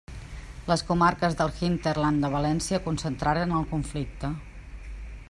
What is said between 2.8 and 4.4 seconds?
concentraren el conflicte.